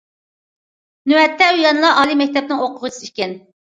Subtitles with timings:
[1.13, 3.43] نۆۋەتتە ئۇ يەنىلا ئالىي مەكتەپنىڭ ئوقۇغۇچىسى ئىكەن.